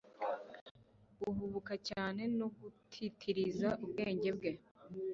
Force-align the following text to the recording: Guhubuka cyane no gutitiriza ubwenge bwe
Guhubuka 1.21 1.73
cyane 1.89 2.21
no 2.39 2.47
gutitiriza 2.57 3.69
ubwenge 3.83 4.29
bwe 4.37 4.51